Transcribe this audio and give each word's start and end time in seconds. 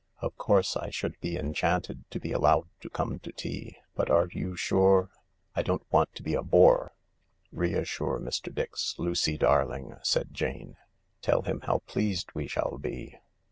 "Of 0.19 0.35
course 0.35 0.75
I 0.75 0.89
should 0.89 1.19
be 1.19 1.37
enchanted 1.37 2.09
to 2.09 2.19
be 2.19 2.31
allowed 2.31 2.67
to 2.79 2.89
come 2.89 3.19
to 3.19 3.31
tea, 3.31 3.77
but 3.93 4.09
are 4.09 4.27
you 4.31 4.55
sure... 4.55 5.11
I 5.55 5.61
don't 5.61 5.85
want 5.91 6.15
to 6.15 6.23
be 6.23 6.33
a 6.33 6.41
bore." 6.41 6.95
"Reassure 7.51 8.19
Mr. 8.19 8.51
Dix, 8.51 8.95
Lucy 8.97 9.37
darling," 9.37 9.93
said 10.01 10.33
Jane. 10.33 10.77
"Tell 11.21 11.43
him 11.43 11.61
how 11.67 11.83
pleased 11.85 12.31
we 12.33 12.47
shall 12.47 12.79
be." 12.79 13.19